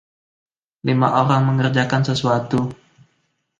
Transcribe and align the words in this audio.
Lima 0.87 1.07
orang 1.21 1.41
mengerjakan 1.53 2.01
sesuatu. 2.09 2.59